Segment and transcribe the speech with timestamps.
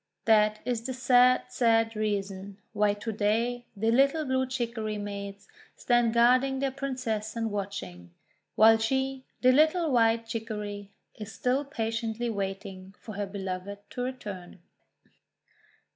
[0.25, 6.15] That is the sad, sad reason why to day the little Blue Chicory maids stand
[6.15, 8.09] guarding their Princess and watching;
[8.55, 14.57] while she, the little White Chicory, is still patiently waiting for her Beloved to return.